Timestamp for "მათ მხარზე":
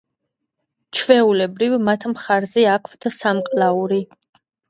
1.89-2.65